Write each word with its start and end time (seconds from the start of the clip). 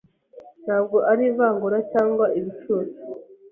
ntabwo 0.65 0.97
ari 1.11 1.23
ivangura 1.31 1.77
cyangwa 1.91 2.25
ibicucu 2.37 3.01